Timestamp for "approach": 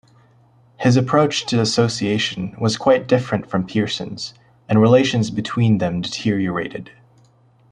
0.97-1.45